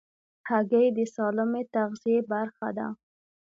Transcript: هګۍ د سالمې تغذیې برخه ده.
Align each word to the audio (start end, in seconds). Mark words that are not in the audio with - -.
هګۍ 0.49 0.87
د 0.97 0.99
سالمې 1.15 1.61
تغذیې 1.73 2.19
برخه 2.31 2.67
ده. 2.77 2.87